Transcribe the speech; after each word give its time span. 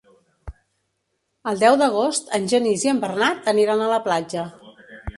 El 1.51 1.61
deu 1.65 1.77
d'agost 1.83 2.35
en 2.39 2.51
Genís 2.55 2.89
i 2.89 2.93
en 2.97 3.05
Bernat 3.07 3.55
aniran 3.55 3.85
a 3.91 3.95
la 3.97 4.05
platja. 4.11 4.51